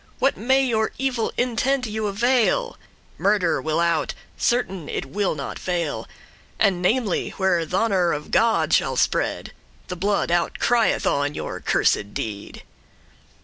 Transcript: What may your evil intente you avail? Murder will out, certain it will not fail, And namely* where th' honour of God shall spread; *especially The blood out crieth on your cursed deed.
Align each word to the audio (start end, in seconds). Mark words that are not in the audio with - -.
What 0.17 0.35
may 0.35 0.65
your 0.65 0.91
evil 0.97 1.31
intente 1.37 1.85
you 1.85 2.07
avail? 2.07 2.75
Murder 3.19 3.61
will 3.61 3.79
out, 3.79 4.15
certain 4.35 4.89
it 4.89 5.05
will 5.05 5.35
not 5.35 5.59
fail, 5.59 6.09
And 6.57 6.81
namely* 6.81 7.29
where 7.37 7.63
th' 7.67 7.73
honour 7.75 8.11
of 8.11 8.31
God 8.31 8.73
shall 8.73 8.95
spread; 8.95 9.49
*especially 9.53 9.83
The 9.89 9.95
blood 9.97 10.31
out 10.31 10.57
crieth 10.57 11.05
on 11.05 11.35
your 11.35 11.59
cursed 11.59 12.15
deed. 12.15 12.63